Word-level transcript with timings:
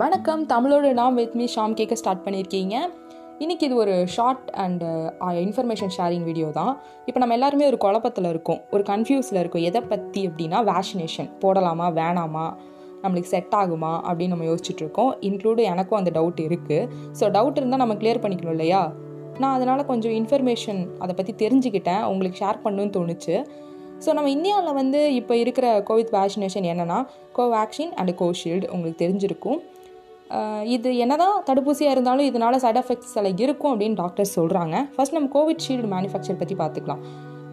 வணக்கம். 0.00 0.42
தமிழோட 0.50 0.88
நாம் 0.98 1.16
வித் 1.20 1.34
மீ 1.38 1.46
ஷாம் 1.54 1.72
கேட்க 1.78 1.94
ஸ்டார்ட் 2.00 2.22
பண்ணியிருக்கீங்க 2.24 2.74
இன்றைக்கி 3.42 3.64
இது 3.68 3.76
ஒரு 3.84 3.94
short 4.14 4.44
and 4.64 4.82
information 5.44 5.92
sharing 5.96 6.26
video 6.28 6.48
தான். 6.58 6.70
இப்போ 7.08 7.18
நம்ம 7.22 7.34
எல்லாருமே 7.38 7.64
ஒரு 7.70 7.78
குழப்பத்தில் 7.84 8.28
இருக்கோம். 8.32 8.60
ஒரு 8.74 8.84
கன்ஃபியூஸில் 8.90 9.38
இருக்கோம். 9.42 9.64
எதை 9.70 9.80
பற்றி 9.92 10.20
அப்படின்னா 10.28 10.58
வேக்சினேஷன் 10.70 11.28
போடலாமா? 11.42 11.86
வேணாமா? 11.98 12.44
நம்மளுக்கு 13.02 13.32
செட் 13.34 13.56
ஆகுமா? 13.62 13.92
அப்படின்னு 14.08 14.34
நம்ம 14.34 14.46
யோசிச்சுட்டு 14.50 14.84
இருக்கோம். 14.84 15.10
இன்க்ளூடு 15.30 15.64
எனக்கும் 15.72 15.98
அந்த 16.00 16.12
டவுட் 16.18 16.40
இருக்குது 16.46 16.86
ஸோ 17.20 17.32
டவுட் 17.38 17.58
இருந்தால் 17.62 17.82
நம்ம 17.84 17.96
கிளியர் 18.02 18.22
பண்ணிக்கணும் 18.26 18.54
இல்லையா? 18.56 18.82
நான் 19.42 19.56
அதனால் 19.58 19.84
கொஞ்சம் 19.90 20.14
இன்ஃபர்மேஷன் 20.20 20.80
அதை 21.02 21.14
பற்றி 21.20 21.34
தெரிஞ்சுக்கிட்டேன். 21.42 22.04
உங்களுக்கு 22.12 22.40
ஷேர் 22.44 22.62
பண்ணணும்னு 22.66 22.94
தோணுச்சு. 22.98 23.36
ஸோ 24.04 24.12
நம்ம 24.16 24.30
இந்தியாவில் 24.36 24.78
வந்து 24.80 25.02
இப்போ 25.18 25.34
இருக்கிற 25.42 25.66
கோவிட் 25.90 26.14
வேக்சினேஷன் 26.18 26.70
என்னென்னா 26.72 27.00
கோவேக்சின் 27.40 27.92
அண்ட் 28.00 28.14
கோஷீல்டு 28.22 28.72
உங்களுக்கு 28.76 29.02
தெரிஞ்சிருக்கும். 29.04 29.60
இது 30.74 30.90
என்னதான் 31.04 31.36
தடுப்பூசியாக 31.48 31.94
இருந்தாலும் 31.94 32.28
இதனால் 32.30 32.60
சைட் 32.64 32.80
எஃபெக்ட்ஸ் 32.80 33.16
எல்லாம் 33.20 33.40
இருக்கும் 33.44 33.70
அப்படின்னு 33.72 33.98
டாக்டர்ஸ் 34.02 34.34
சொல்கிறாங்க 34.38 34.76
ஃபர்ஸ்ட் 34.94 35.16
நம்ம 35.16 35.30
கோவிட்ஷீல்டு 35.36 35.88
மேனுஃபேக்சர் 35.94 36.40
பற்றி 36.42 36.56
பார்த்துக்கலாம். 36.62 37.02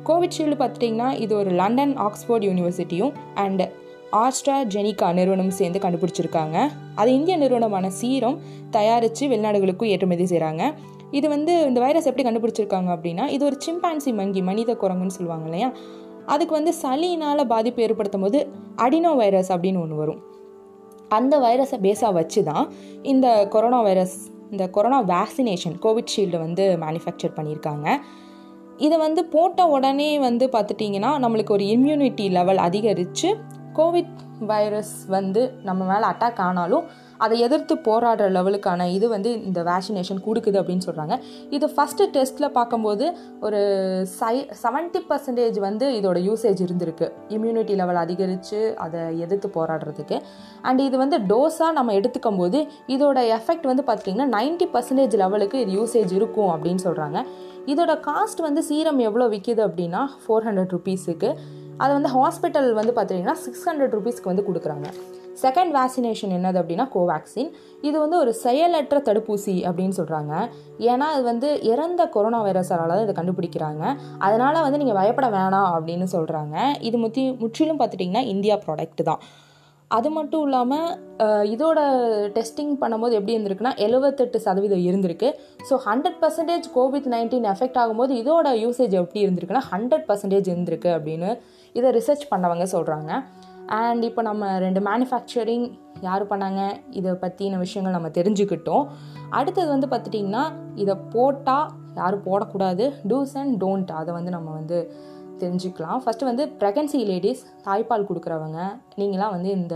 கோவிட்ஷீல்டு 0.09 0.57
பார்த்துட்டிங்கன்னா 0.59 1.09
இது 1.23 1.33
ஒரு 1.41 1.51
லண்டன் 1.61 1.93
ஆக்ஸ்போர்ட் 2.07 2.45
யூனிவர்சிட்டியும் 2.49 3.13
அண்ட் 3.45 3.63
ஆஸ்ட்ரா 4.23 4.57
ஜெனிகா 4.73 5.07
நிறுவனம் 5.17 5.55
சேர்ந்து 5.59 5.79
கண்டுபிடிச்சிருக்காங்க. 5.85 6.57
அது 6.99 7.09
இந்திய 7.17 7.35
நிறுவனமான 7.43 7.89
சீரம் 8.01 8.37
தயாரித்து 8.77 9.23
வெளிநாடுகளுக்கும் 9.33 9.91
ஏற்றுமதி 9.93 10.27
செய்கிறாங்க 10.33 10.63
இது 11.17 11.27
வந்து 11.35 11.53
இந்த 11.67 11.79
வைரஸ் 11.85 12.07
எப்படி 12.09 12.25
கண்டுபிடிச்சிருக்காங்க 12.27 12.89
அப்படின்னா 12.95 13.25
இது 13.35 13.43
ஒரு 13.49 13.57
சிம்பான்சி 13.65 14.13
மங்கி 14.21 14.41
மனித 14.49 14.71
குரங்குன்னு 14.83 15.17
சொல்லுவாங்க 15.17 15.45
இல்லையா? 15.49 15.69
அதுக்கு 16.33 16.53
வந்து 16.59 16.71
சளியினால் 16.83 17.49
பாதிப்பு 17.53 17.83
ஏற்படுத்தும் 17.87 18.25
போது 18.25 18.39
அடினோ 18.85 19.11
வைரஸ் 19.21 19.51
அப்படின்னு 19.55 19.81
ஒன்று 19.83 20.01
வரும். 20.01 20.21
அந்த 21.09 21.39
வைரஸை 21.39 21.77
பேஸாக 21.81 22.13
வச்சு 22.13 22.43
தான் 22.43 22.71
இந்த 23.01 23.47
கொரோனா 23.47 23.81
வைரஸ் 23.81 24.17
இந்த 24.51 24.69
கொரோனா 24.69 25.03
வேக்சினேஷன் 25.03 25.75
கோவிட்ஷீல்டு 25.81 26.37
வந்து 26.39 26.77
மேனுஃபேக்சர் 26.81 27.35
பண்ணியிருக்காங்க. 27.35 27.97
இதை 28.77 28.97
வந்து 28.97 29.25
போட்ட 29.25 29.67
உடனே 29.67 30.19
வந்து 30.19 30.47
பார்த்துட்டிங்கன்னா 30.47 31.11
நம்மளுக்கு 31.23 31.49
ஒரு 31.49 31.63
இம்யூனிட்டி 31.63 32.29
லெவல் 32.29 32.57
அதிகரித்து 32.57 33.37
கோவிட் 33.73 34.13
வைரஸ் 34.45 35.05
வந்து 35.07 35.41
நம்ம 35.63 35.85
மேலே 35.85 36.05
அட்டாக் 36.05 36.41
ஆனாலும் 36.41 36.85
அதை 37.17 37.39
எதிர்த்து 37.39 37.75
போராடுற 37.75 38.25
லெவலுக்கான 38.29 38.85
இது 38.87 39.09
வந்து 39.09 39.43
இந்த 39.43 39.63
வேக்சினேஷன் 39.63 40.19
கொடுக்குது 40.25 40.57
அப்படின்னு 40.61 40.85
சொல்கிறாங்க 40.87 41.15
இது 41.49 41.67
ஃபஸ்ட்டு 41.67 42.07
டெஸ்ட்டில் 42.15 42.51
பார்க்கும்போது 42.51 43.05
ஒரு 43.39 43.59
சை 44.19 44.47
செவன்ட்டி 44.63 45.01
பர்சன்டேஜ் 45.09 45.59
வந்து 45.59 45.85
இதோட 45.99 46.17
யூசேஜ் 46.29 46.61
இருந்திருக்கு. 46.65 47.07
இம்யூனிட்டி 47.29 47.75
லெவல் 47.75 47.95
அதிகரித்து 47.95 48.75
அதை 48.77 49.19
எதிர்த்து 49.19 49.49
போராடுறதுக்கு. 49.55 50.21
அண்ட் 50.61 50.81
இது 50.81 50.97
வந்து 50.97 51.17
டோஸாக 51.17 51.71
நம்ம 51.71 51.93
எடுத்துக்கும் 51.93 52.37
போது 52.37 52.67
இதோட 52.87 53.19
எஃபெக்ட் 53.39 53.67
வந்து 53.67 53.83
பார்த்திங்கன்னா 53.83 54.29
நைன்ட்டி 54.37 54.67
பர்சன்டேஜ் 54.75 55.15
லெவலுக்கு 55.15 55.59
இது 55.59 55.71
யூசேஜ் 55.71 56.13
இருக்கும் 56.13 56.51
அப்படின்னு 56.55 56.83
சொல்கிறாங்க 56.83 57.25
இதோட 57.67 57.93
காஸ்ட் 58.09 58.41
வந்து 58.41 58.63
சீரம் 58.63 58.99
எவ்வளோ 58.99 59.27
விற்கிது 59.27 59.61
அப்படின்னா 59.67 60.07
ஃபோர் 60.25 60.45
ஹண்ட்ரட் 60.47 60.73
ருபீஸுக்கு 60.73 61.29
அது 61.83 61.91
வந்து 61.97 62.09
ஹாஸ்பிட்டல் 62.17 62.69
வந்து 62.79 62.93
பார்த்தீங்கன்னா 62.97 63.37
சிக்ஸ் 63.45 63.65
ஹண்ட்ரட் 63.69 63.95
ருபீஸ்க்கு 63.97 64.31
வந்து 64.31 64.45
கொடுக்குறாங்க. 64.49 64.89
செகண்ட் 65.41 65.71
வேக்சினேஷன் 65.77 66.31
என்னது 66.35 66.57
அப்படின்னா 66.61 66.85
கோவேக்சின் 66.93 67.49
இது 67.87 67.95
வந்து 68.03 68.17
ஒரு 68.21 68.31
செயலற்ற 68.43 68.99
தடுப்பூசி 69.07 69.55
அப்படின்னு 69.67 69.97
சொல்கிறாங்க 69.99 70.33
ஏன்னா 70.91 71.07
அது 71.15 71.23
வந்து 71.31 71.49
இறந்த 71.71 72.07
கொரோனா 72.15 72.39
வைரஸால் 72.47 72.91
தான் 72.91 73.03
இதை 73.05 73.15
கண்டுபிடிக்கிறாங்க. 73.19 73.83
அதனால் 74.27 74.63
வந்து 74.67 74.79
நீங்கள் 74.81 74.99
பயப்பட 74.99 75.27
வேணாம் 75.37 75.69
அப்படின்னு 75.75 76.07
சொல்கிறாங்க 76.15 76.55
இது 76.89 76.99
முத்தி 77.03 77.25
முற்றிலும் 77.43 77.81
பார்த்துட்டிங்கன்னா 77.81 78.23
இந்தியா 78.33 78.57
ப்ராடக்ட் 78.65 79.03
தான். 79.09 79.21
அது 79.95 80.09
மட்டும் 80.15 80.43
இல்லாமல் 80.45 81.45
இதோட 81.53 81.79
டெஸ்டிங் 82.37 82.73
பண்ணும்போது 82.81 83.17
எப்படி 83.17 83.35
இருந்திருக்குன்னா 83.35 83.73
எழுபத்தெட்டு 83.85 84.37
சதவீதம் 84.45 84.83
இருந்திருக்கு. 84.87 85.29
So 85.67 85.75
hundred 85.85 86.19
percentage 86.23 86.67
Covid 86.77 87.07
nineteen 87.13 87.47
effect 87.53 87.79
ஆகும்போது 87.83 88.13
இதோட 88.21 88.47
யூசேஜ் 88.63 88.95
எப்படி 89.01 89.23
இருந்திருக்குன்னா 89.25 89.63
ஹண்ட்ரட் 89.73 90.05
பர்சன்டேஜ் 90.09 90.51
இருந்திருக்கு 90.53 90.91
அப்படின்னு 90.97 91.29
இதை 91.79 91.91
ரிசர்ச் 91.99 92.25
பண்ணவங்க 92.33 92.67
சொல்கிறாங்க 92.75 93.11
அண்ட் 93.81 94.03
இப்போ 94.09 94.21
நம்ம 94.29 94.51
ரெண்டு 94.65 94.81
மேனுஃபேக்சரிங் 94.89 95.65
யார் 96.07 96.23
பண்ணாங்க 96.31 96.61
இதை 96.99 97.11
பற்றின 97.23 97.57
விஷயங்கள் 97.63 97.95
நம்ம 97.97 98.09
தெரிஞ்சுக்கிட்டோம். 98.17 98.85
அடுத்தது 99.39 99.69
வந்து 99.75 99.87
பார்த்துட்டிங்கன்னா 99.93 100.43
இதை 100.83 100.95
போட்டால் 101.15 101.67
யாரும் 101.99 102.25
போடக்கூடாது. 102.27 102.85
டூஸ் 103.11 103.35
அண்ட் 103.41 103.55
டோன்ட் 103.63 103.91
அதை 104.01 104.11
வந்து 104.17 104.31
நம்ம 104.35 104.49
வந்து 104.59 104.79
தெரிஞ்சுக்கலாம். 105.43 105.99
ஃபஸ்ட்டு 106.03 106.29
வந்து 106.29 106.43
ப்ரெக்னன்சி 106.61 106.99
லேடிஸ் 107.11 107.43
தாய்ப்பால் 107.67 108.07
கொடுக்குறவங்க 108.09 108.59
நீங்களாம் 109.01 109.33
வந்து 109.35 109.51
இந்த 109.59 109.75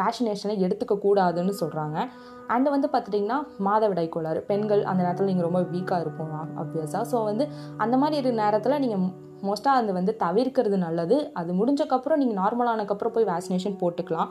வேக்சினேஷனை 0.00 0.56
எடுத்துக்க 0.64 0.96
கூடாதுன்னு 1.04 1.54
சொல்கிறாங்க 1.62 1.96
அண்டு 2.54 2.68
வந்து 2.74 2.88
பார்த்துட்டிங்கன்னா 2.92 3.38
மாதவிடாய் 3.66 4.12
கோளாறு 4.16 4.42
பெண்கள் 4.50 4.82
அந்த 4.90 5.00
நேரத்தில் 5.04 5.30
நீங்கள் 5.30 5.48
ரொம்ப 5.48 5.62
வீக்காக 5.72 6.04
இருப்போம் 6.04 6.34
அப்வியஸாக 6.62 7.04
ஸோ 7.12 7.20
வந்து 7.30 7.46
அந்த 7.84 7.96
மாதிரி 8.02 8.16
இருக்கிற 8.18 8.38
நேரத்தில் 8.44 8.82
நீங்கள் 8.84 9.02
மோஸ்ட்டாக 9.46 9.80
அது 9.80 9.92
வந்து 9.96 10.12
தவிர்க்கிறது 10.22 10.76
நல்லது. 10.84 11.16
அது 11.40 11.50
முடிஞ்சக்கப்புறம் 11.58 12.20
நீங்கள் 12.22 12.38
நார்மலானக்கப்புறம் 12.42 13.14
போய் 13.16 13.28
வேக்சினேஷன் 13.30 13.76
போட்டுக்கலாம். 13.82 14.30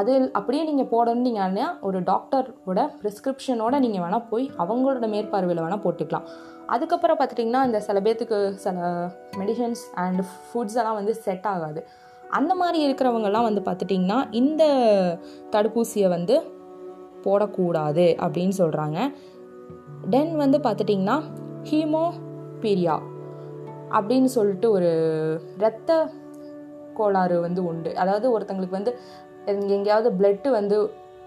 அது 0.00 0.12
அப்படியே 0.32 0.62
நீங்கள் 0.70 0.90
போடணும் 0.92 1.26
நீங்கள் 1.28 1.78
ஒரு 1.80 1.98
டாக்டரோட 2.10 2.80
ப்ரிஸ்கிரிப்ஷனோட 3.00 3.78
நீங்கள் 3.84 4.02
வேணால் 4.04 4.28
போய் 4.30 4.46
அவங்களோட 4.64 5.08
மேற்பார்வையில் 5.14 5.64
வேணால் 5.64 5.84
போட்டுக்கலாம். 5.84 6.26
அதுக்கப்புறம் 6.74 7.18
பார்த்துட்டிங்கன்னா 7.18 7.62
இந்த 7.68 7.80
சில 7.80 8.00
பேர்த்துக்கு 8.00 8.38
சில 8.64 8.76
மெடிசன்ஸ் 9.40 9.82
அண்ட் 9.94 10.20
ஃபுட்ஸ் 10.46 10.78
எல்லாம் 10.80 10.98
வந்து 11.00 11.14
செட் 11.14 11.46
ஆகாது. 11.52 11.82
அந்த 12.38 12.52
மாதிரி 12.54 12.78
இருக்கிறவங்கெல்லாம் 12.86 13.48
வந்து 13.48 13.62
பார்த்துட்டிங்கன்னா 13.66 14.18
இந்த 14.32 14.64
தடுப்பூசியை 15.54 16.08
வந்து 16.08 16.36
போடக்கூடாது 17.24 18.06
அப்படின்னு 18.24 18.54
சொல்கிறாங்க 18.62 18.98
தென் 20.14 20.34
வந்து 20.36 20.58
பார்த்துட்டிங்கன்னா 20.58 21.18
ஹீமோபீரியா 21.70 22.96
அப்படின்னு 23.96 24.30
சொல்லிட்டு 24.36 24.70
ஒரு 24.70 24.90
இரத்த 25.58 25.90
கோளாறு 26.98 27.36
வந்து 27.40 27.60
உண்டு. 27.70 27.90
அதாவது 28.02 28.26
ஒருத்தங்களுக்கு 28.34 28.78
வந்து 28.78 28.92
எங்கேயாவது 29.46 30.10
பிளட்டு 30.10 30.50
வந்து 30.50 30.76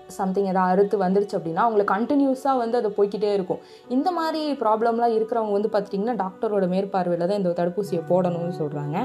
சம்திங் 0.08 0.46
எதாவது 0.46 0.72
அறுத்து 0.74 0.98
வந்துருச்சு 0.98 1.38
அப்படின்னா 1.38 1.64
அவங்களுக்கு 1.64 1.94
கண்டினியூஸாக 1.94 2.58
வந்து 2.58 2.78
அது 2.78 2.90
போய்கிட்டே 2.98 3.34
இருக்கும். 3.34 3.60
இந்த 3.90 4.12
மாதிரி 4.12 4.54
ப்ராப்ளம்லாம் 4.54 5.16
இருக்கிறவங்க 5.18 5.52
வந்து 5.52 5.70
பார்த்துட்டிங்கன்னா 5.74 6.16
டாக்டரோட 6.16 6.68
மேற்பார்வையில் 6.68 7.28
தான் 7.28 7.40
இந்த 7.44 7.50
தடுப்பூசியை 7.50 8.04
போடணும்னு 8.10 8.54
சொல்கிறாங்க 8.62 8.98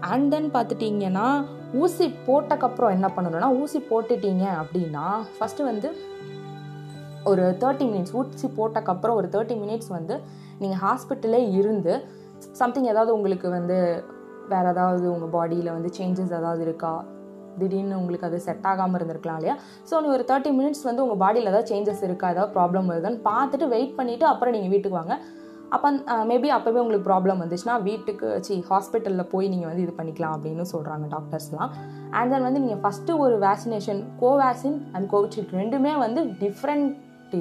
அண்ட் 0.00 0.30
தென் 0.30 0.50
பார்த்துட்டிங்கன்னா 0.54 1.44
ஊசி 1.74 2.14
போட்டக்கப்புறம் 2.26 2.90
என்ன 2.90 3.12
பண்ணணும்னா 3.16 3.62
ஊசி 3.62 3.78
போட்டுட்டீங்க 3.90 4.44
அப்படின்னா 4.62 5.06
ஃபஸ்ட்டு 5.38 5.64
வந்து 5.64 5.88
ஒரு 7.24 7.42
தேர்ட்டி 7.42 7.84
மினிட்ஸ் 7.84 8.14
ஊசி 8.14 8.46
போட்டக்கப்புறம் 8.46 9.14
ஒரு 9.14 9.28
தேர்ட்டி 9.28 9.54
மினிட்ஸ் 9.54 9.88
வந்து 9.88 10.14
நீங்கள் 10.58 10.78
ஹாஸ்பிட்டலே 10.78 11.52
இருந்து 11.52 11.94
சம்திங் 12.52 12.84
ஏதாவது 12.84 13.14
உங்களுக்கு 13.14 13.50
வந்து 13.50 13.78
வேறு 14.48 14.68
ஏதாவது 14.68 15.12
உங்கள் 15.12 15.28
பாடியில் 15.28 15.72
வந்து 15.72 15.90
சேஞ்சஸ் 15.98 16.36
ஏதாவது 16.38 16.62
இருக்கா? 16.62 17.04
திடீர்னு 17.60 17.98
உங்களுக்கு 18.00 18.28
அது 18.30 18.38
செட் 18.46 18.68
ஆகாமல் 18.70 18.98
இருந்திருக்கலாம் 19.00 19.38
இல்லையா? 19.40 19.56
ஸோ 19.90 20.00
நீ 20.04 20.08
ஒரு 20.16 20.26
தேர்ட்டி 20.30 20.52
மினிட்ஸ் 20.60 20.86
வந்து 20.88 21.04
உங்கள் 21.06 21.22
பாடியில் 21.24 21.52
ஏதாவது 21.52 21.70
சேஞ்சஸ் 21.72 22.06
இருக்கா? 22.08 22.32
ஏதாவது 22.36 22.54
ப்ராப்ளம் 22.56 22.88
வருதுன்னு 22.92 23.20
பார்த்துட்டு 23.30 23.68
வெயிட் 23.74 23.94
பண்ணிவிட்டு 24.00 24.26
அப்புறம் 24.32 24.56
நீங்கள் 24.56 24.74
வீட்டுக்கு 24.76 25.00
வாங்க. 25.00 25.16
அப்போ 25.76 25.88
மேபி 26.28 26.48
அப்போவே 26.54 26.78
உங்களுக்கு 26.82 27.08
ப்ராப்ளம் 27.08 27.42
வந்துச்சுன்னா 27.42 27.74
வீட்டுக்கு 27.88 28.28
சி 28.46 28.54
ஹாஸ்பிட்டலில் 28.70 29.28
போய் 29.32 29.50
நீங்கள் 29.52 29.70
வந்து 29.70 29.84
இது 29.84 29.92
பண்ணிக்கலாம் 29.98 30.32
அப்படின்னு 30.36 30.64
சொல்கிறாங்க 30.72 31.04
டாக்டர்ஸ்லாம் 31.12 31.70
அண்ட் 32.18 32.32
தென் 32.32 32.46
வந்து 32.46 32.62
நீங்கள் 32.64 32.80
ஃபஸ்ட்டு 32.84 33.16
ஒரு 33.24 33.36
வேக்சினேஷன் 33.44 34.00
கோவேக்சின் 34.22 34.78
அண்ட் 34.94 35.08
கோவிஷீல்டு 35.12 35.58
ரெண்டுமே 35.60 35.92
வந்து 36.04 36.22
டிஃப்ரெண்ட் 36.42 36.90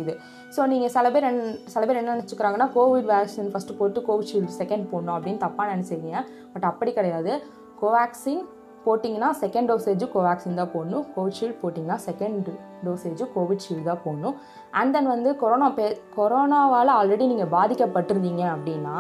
இது. 0.02 0.14
ஸோ 0.56 0.68
நீங்கள் 0.74 0.92
சில 0.96 1.08
பேர் 1.14 1.28
சில 1.74 1.82
பேர் 1.88 2.00
என்ன 2.02 2.16
நினச்சிக்கிறாங்கன்னா 2.16 2.68
கோவிட் 2.78 3.08
வேக்சின் 3.14 3.50
ஃபஸ்ட்டு 3.54 3.78
போட்டு 3.80 4.06
கோவிஷீல்டு 4.10 4.58
செகண்ட் 4.62 4.86
போடணும் 4.92 5.16
அப்படின்னு 5.18 5.42
தப்பாக 5.46 5.68
நினச்சிருக்கீங்க 5.74 6.22
பட் 6.54 6.68
அப்படி 6.72 6.94
கிடையாது. 7.00 7.34
கோவேக்சின் 7.82 8.44
போட்டிங்கன்னா 8.90 9.32
செகண்ட் 9.44 9.70
டோசேஜ் 9.72 10.06
கோவேக்சின் 10.18 10.62
தான் 10.62 10.74
போடணும். 10.76 11.08
கோவிஷீல்டு 11.16 11.58
போட்டிங்கன்னா 11.64 11.98
செகண்ட் 12.10 12.48
டோசேஜ் 12.86 13.24
கோவிட்ஷீல்டு 13.34 13.84
தான் 13.90 14.04
போடணும். 14.06 14.36
அண்ட் 14.80 14.94
தென் 14.96 15.10
வந்து 15.16 15.30
கொரோனா 15.42 15.68
பே 15.78 15.88
கொரோனாவால் 16.18 16.92
ஆல்ரெடி 17.00 17.26
நீங்கள் 17.32 17.52
பாதிக்கப்பட்டிருந்தீங்க 17.58 18.44
அப்படின்னா 18.56 18.96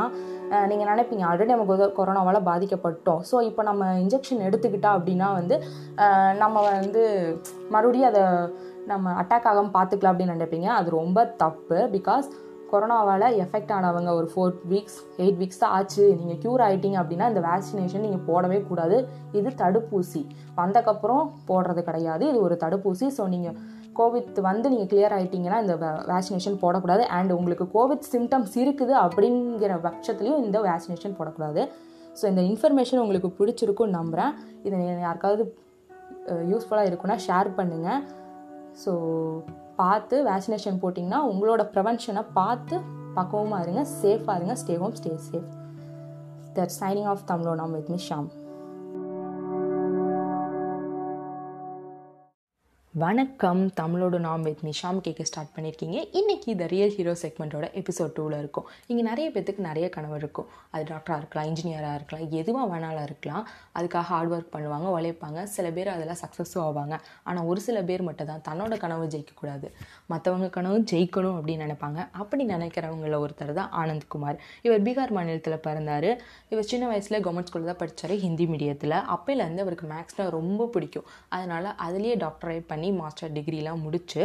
நீங்கள் 0.69 0.89
நினைப்பீங்க 0.91 1.23
ஆல்ரெடி 1.29 1.51
நமக்கு 1.55 1.87
கொரோனாவால் 1.99 2.47
பாதிக்கப்பட்டோம். 2.49 3.21
ஸோ 3.29 3.35
இப்போ 3.49 3.63
நம்ம 3.69 3.91
இன்ஜெக்ஷன் 4.03 4.45
எடுத்துக்கிட்டா 4.47 4.91
அப்படின்னா 4.97 5.27
வந்து 5.39 5.55
நம்ம 6.43 6.63
வந்து 6.81 7.03
மறுபடியும் 7.75 8.09
அதை 8.11 8.23
நம்ம 8.91 9.11
அட்டாக் 9.21 9.49
ஆகாமல் 9.49 9.75
பார்த்துக்கலாம் 9.77 10.13
அப்படின்னு 10.13 10.37
நினைப்பீங்க. 10.37 10.69
அது 10.79 10.89
ரொம்ப 10.99 11.19
தப்பு 11.43 11.79
பிகாஸ் 11.95 12.27
கொரோனாவால் 12.71 13.25
எஃபெக்ட் 13.43 13.73
ஆனவங்க 13.77 14.11
ஒரு 14.19 14.27
ஃபோர் 14.31 14.53
வீக்ஸ் 14.71 14.99
எயிட் 15.23 15.39
வீக்ஸ் 15.41 15.61
தான் 15.63 15.73
ஆச்சு. 15.77 16.03
நீங்கள் 16.19 16.39
க்யூர் 16.43 16.63
ஆகிட்டீங்க 16.67 16.97
அப்படின்னா 17.01 17.27
இந்த 17.31 17.41
வேக்சினேஷன் 17.49 18.03
நீங்கள் 18.05 18.23
போடவே 18.29 18.59
கூடாது. 18.69 18.97
இது 19.39 19.51
தடுப்பூசி. 19.61 20.21
வந்தக்கப்புறம் 20.61 21.25
போடுறது 21.49 21.83
கிடையாது. 21.89 22.23
இது 22.31 22.39
ஒரு 22.47 22.57
தடுப்பூசி. 22.63 23.07
ஸோ 23.17 23.25
நீங்கள் 23.35 23.57
கோவிட் 23.99 24.39
வந்து 24.49 24.67
நீங்கள் 24.73 24.89
கிளியர் 24.91 25.15
ஆகிட்டீங்கன்னா 25.17 25.59
இந்த 25.65 25.75
வேக்சினேஷன் 26.11 26.57
போடக்கூடாது. 26.63 27.05
அண்ட் 27.17 27.31
உங்களுக்கு 27.37 27.67
கோவிட் 27.77 28.09
சிம்டம்ஸ் 28.13 28.55
இருக்குது 28.63 28.95
அப்படிங்கிற 29.05 29.79
பட்சத்துலையும் 29.87 30.43
இந்த 30.45 30.59
வேக்சினேஷன் 30.69 31.17
போடக்கூடாது. 31.19 31.63
ஸோ 32.19 32.25
இந்த 32.31 32.41
இன்ஃபர்மேஷன் 32.51 33.01
உங்களுக்கு 33.05 33.31
பிடிச்சிருக்கும்னு 33.39 33.97
நம்புகிறேன் 33.99 34.33
இதை 34.67 34.77
யாருக்காவது 35.07 35.43
யூஸ்ஃபுல்லாக 36.51 36.89
இருக்குன்னா 36.89 37.17
ஷேர் 37.27 37.49
பண்ணுங்கள் 37.59 38.01
ஸோ 38.81 38.91
பார்த்து 39.79 40.15
வேக்சினேஷன் 40.23 40.81
போட்டிங்கன்னா 40.81 41.21
உங்களோட 41.29 41.63
ப்ரிவென்ஷனை 41.73 42.23
பார்த்து 42.33 42.75
பக்குவமாக 43.15 43.63
இருங்க 43.63 43.83
சேஃபாக 43.95 44.35
இருங்க 44.35 44.55
stay 44.55 44.75
home 44.75 44.95
stay 44.95 45.13
safe 45.27 45.49
that 46.53 46.75
signing 46.79 47.07
off 47.07 47.25
தமிழோ 47.31 47.53
நாம் 47.55 47.75
வித் 47.75 47.89
மீ 47.89 47.99
ஷாம் 48.09 48.27
வணக்கம். 53.01 53.59
தமிழோட 53.79 54.17
நாம் 54.25 54.45
வித் 54.45 54.61
நிஷாம் 54.67 54.99
கேட்க 55.05 55.23
ஸ்டார்ட் 55.29 55.51
பண்ணியிருக்கீங்க 55.55 55.97
இன்றைக்கி 56.19 56.51
த 56.61 56.65
ரியல் 56.71 56.93
ஹீரோ 56.95 57.11
செக்மெண்ட்டோட 57.21 57.65
எபிசோட் 57.79 58.13
டூவில் 58.15 58.35
இருக்கும். 58.39 58.65
இங்கே 58.89 59.03
நிறைய 59.09 59.27
பேத்துக்கு 59.33 59.61
நிறைய 59.67 59.87
கனவு 59.95 60.15
இருக்கும். 60.21 60.47
அது 60.73 60.83
டாக்டராக 60.91 61.17
இருக்கலாம் 61.21 61.47
இன்ஜினியராக 61.49 61.97
இருக்கலாம் 61.99 62.23
எதுவாக 62.39 62.65
வேணாலும் 62.71 63.05
இருக்கலாம். 63.07 63.43
அதுக்காக 63.79 64.03
ஹார்ட் 64.11 64.31
ஒர்க் 64.35 64.49
பண்ணுவாங்க 64.55 64.87
உழைப்பாங்க. 64.95 65.43
சில 65.55 65.67
பேர் 65.75 65.91
அதெல்லாம் 65.95 66.19
சக்ஸஸும் 66.23 66.63
ஆவாங்க. 66.65 66.97
ஆனால் 67.27 67.49
ஒரு 67.51 67.63
சில 67.67 67.83
பேர் 67.89 68.03
மட்டும் 68.09 68.29
தான் 68.31 68.43
தன்னோட 68.49 68.79
கனவு 68.85 69.05
ஜெயிக்கக்கூடாது 69.15 69.69
மற்றவங்க 70.13 70.49
கனவு 70.57 70.79
ஜெயிக்கணும் 70.93 71.37
அப்படின்னு 71.37 71.67
நினைப்பாங்க. 71.67 71.99
அப்படி 72.23 72.45
நினைக்கிறவங்கள 72.55 73.21
ஒருத்தர் 73.25 73.53
தான் 73.61 73.71
ஆனந்த்குமார் 73.83 74.41
இவர் 74.67 74.83
பீகார் 74.89 75.15
மாநிலத்தில் 75.19 75.63
பிறந்தார். 75.67 76.09
இவர் 76.53 76.69
சின்ன 76.73 76.87
வயசில் 76.93 77.21
கவர்மெண்ட் 77.27 77.51
ஸ்கூலில் 77.51 77.71
தான் 77.73 77.81
படித்தார் 77.83 78.15
ஹிந்தி 78.25 78.47
மீடியத்தில் 78.53 78.97
அப்போலேருந்து 79.17 79.65
அவருக்கு 79.67 79.87
மேக்ஸ்னால் 79.95 80.35
ரொம்ப 80.39 80.69
பிடிக்கும். 80.75 81.07
அதனால் 81.37 81.71
அதுலேயே 81.87 82.17
டாக்டரேட் 82.27 82.69
பண்ணி 82.73 82.87
மாஸ்டர் 82.99 83.33
டிகிரிலாம் 83.37 83.83
முடித்து 83.85 84.21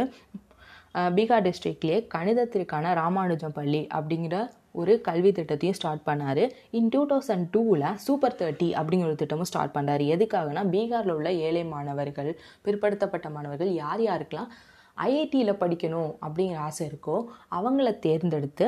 பீகார் 1.15 1.45
டிஸ்ட்ரிக்ட்லேயே 1.47 1.97
கணிதத்திற்கான 2.13 2.93
ராமானுஜம் 3.01 3.55
பள்ளி 3.57 3.81
அப்படிங்கிற 3.97 4.35
ஒரு 4.81 4.93
கல்வி 5.01 5.31
திட்டத்தையும் 5.31 5.77
ஸ்டார்ட் 5.79 6.05
பண்ணார். 6.07 6.41
இன் 6.77 6.89
டூ 6.93 7.01
தௌசண்ட் 7.11 7.45
டூவில் 7.53 7.85
சூப்பர் 8.05 8.37
தேர்ட்டி 8.39 8.69
அப்படிங்கிற 8.79 9.07
ஒரு 9.07 9.15
திட்டமும் 9.15 9.49
ஸ்டார்ட் 9.51 9.75
பண்ணார் 9.77 10.03
எதுக்காகனா 10.15 10.63
பீகாரில் 10.73 11.15
உள்ள 11.15 11.29
ஏழை 11.47 11.63
மாணவர்கள் 11.65 12.31
பிற்படுத்தப்பட்ட 12.65 13.29
மாணவர்கள் 13.29 13.71
யார் 13.73 14.01
யாருக்கெல்லாம் 14.01 14.51
ஐஐடியில் 14.97 15.59
படிக்கணும் 15.61 16.11
அப்படிங்கிற 16.25 16.59
ஆசை 16.59 16.83
இருக்கோ 16.87 17.15
அவங்கள 17.49 17.89
தேர்ந்தெடுத்து 17.99 18.67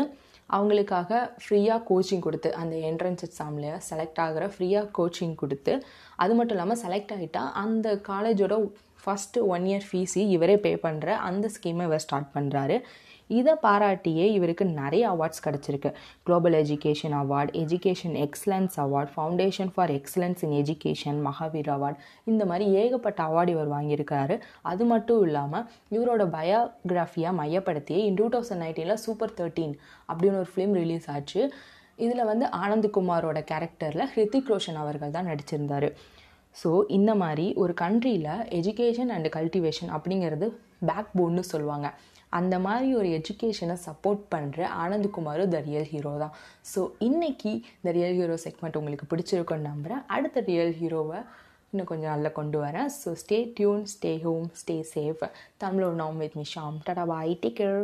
அவங்களுக்காக 0.50 1.12
ஃப்ரீயாக 1.44 1.82
கோச்சிங் 1.90 2.26
கொடுத்து 2.26 2.50
அந்த 2.56 2.76
என்ட்ரன்ஸ் 2.90 3.24
எக்ஸாமில் 3.28 3.72
செலக்ட் 3.90 4.20
ஆகிற 4.20 4.44
ஃப்ரீயாக 4.48 4.88
கோச்சிங் 4.98 5.36
கொடுத்து 5.36 5.74
அது 6.16 6.34
மட்டும் 6.36 6.56
இல்லாமல் 6.58 6.82
செலக்ட் 6.84 7.14
ஆகிட்டால் 7.14 7.52
அந்த 7.54 7.96
காலேஜோட 8.08 8.56
ஃபஸ்ட்டு 9.04 9.46
ஒன் 9.56 9.68
இயர் 9.72 9.86
ஃபீஸு 9.90 10.22
இவரே 10.36 10.56
பே 10.66 10.72
பண்ணுற 10.86 11.08
அந்த 11.28 11.52
ஸ்கீமை 11.58 11.86
இவர் 11.90 12.04
ஸ்டார்ட் 12.06 12.34
பண்ணுறாரு 12.38 12.78
இதை 13.38 13.54
பாராட்டியே 13.64 14.26
இவருக்கு 14.36 14.66
நிறைய 14.80 15.04
அவார்ட்ஸ் 15.14 15.42
கிடச்சிருக்கு. 15.46 15.90
Global 16.26 16.56
education 16.60 17.16
award 17.22 17.52
education 17.62 18.16
excellence 18.26 18.76
award 18.84 19.12
foundation 19.16 19.72
for 19.76 19.92
excellence 19.98 20.44
in 20.46 20.54
education 20.62 21.20
Mahavir 21.28 21.72
award 21.76 21.98
இந்த 22.32 22.44
மாதிரி 22.52 22.66
ஏகப்பட்ட 22.82 23.22
அவார்டு 23.30 23.54
இவர் 23.56 23.74
வாங்கியிருக்காரு. 23.76 24.38
அது 24.72 24.86
மட்டும் 24.92 25.24
இல்லாமல் 25.28 25.66
இவரோட 25.98 26.26
பயோகிராஃபியாக 26.38 27.38
மையப்படுத்தியே 27.42 28.00
இன் 28.10 28.20
டூ 28.22 28.28
தௌசண்ட் 28.36 28.64
நைன்டீனில் 28.66 29.04
சூப்பர் 29.06 29.36
தேர்ட்டீன் 29.40 29.76
அப்படின்னு 30.10 30.40
ஒரு 30.44 30.52
ஃபிலிம் 30.54 30.78
ரிலீஸ் 30.82 31.10
ஆச்சு. 31.16 31.42
இதில் 32.06 32.30
வந்து 32.32 32.48
ஆனந்த்குமாரோட 32.64 33.40
கேரக்டரில் 33.52 34.10
ஹிருத்திக் 34.14 34.50
ரோஷன் 34.54 34.80
அவர்கள் 34.84 35.16
தான் 35.18 35.30
நடிச்சிருந்தார். 35.32 35.90
ஸோ 36.62 36.70
இந்த 36.98 37.12
மாதிரி 37.24 37.48
ஒரு 37.64 37.74
கண்ட்ரியில் 37.84 38.30
எஜுகேஷன் 38.60 39.12
அண்ட் 39.16 39.30
கல்டிவேஷன் 39.38 39.92
அப்படிங்கிறது 39.98 40.48
பேக் 40.90 41.12
போன்னு 41.20 41.44
சொல்லுவாங்க. 41.54 41.88
அந்த 42.38 42.56
மாதிரி 42.66 42.88
ஒரு 43.00 43.10
எஜுகேஷனை 43.18 43.76
சப்போர்ட் 43.88 44.24
பண்ணுற 44.34 44.62
ஆனந்த்குமாரும் 44.84 45.52
த 45.54 45.60
ரியல் 45.68 45.90
ஹீரோ 45.92 46.14
தான். 46.24 46.34
ஸோ 46.72 46.80
இன்றைக்கி 47.08 47.54
த 47.86 47.94
ரியல் 47.98 48.18
ஹீரோ 48.20 48.38
செக்மெண்ட் 48.46 48.80
உங்களுக்கு 48.80 49.10
பிடிச்சிருக்குன்னு 49.12 49.70
நம்புகிறேன் 49.72 50.02
அடுத்த 50.16 50.44
ரியல் 50.50 50.74
ஹீரோவை 50.80 51.20
இன்னும் 51.72 51.90
கொஞ்சம் 51.92 52.14
நல்லா 52.14 52.32
கொண்டு 52.40 52.58
வரேன். 52.66 52.90
So 53.02 53.10
stay 53.22 53.40
tuned 53.60 53.86
stay 53.94 54.12
home 54.26 54.50
stay 54.62 54.76
safe 54.96 55.24
தமிழோட 55.64 55.96
நாம் 56.02 56.22
வித் 56.24 56.38
மிஷாம் 56.42 56.78
டடா 56.90 57.06
பாய். 57.14 57.34
Take 57.44 57.58
care 57.62 57.82